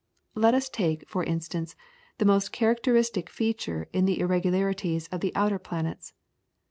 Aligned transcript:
Let 0.33 0.55
us 0.55 0.67
take, 0.67 1.07
for 1.07 1.23
instance, 1.23 1.75
the 2.17 2.25
most 2.25 2.51
characteristic 2.51 3.29
feature 3.29 3.87
in 3.93 4.05
the 4.05 4.19
irregularities 4.19 5.07
of 5.09 5.21
the 5.21 5.31
outer 5.35 5.59
planets. 5.59 6.13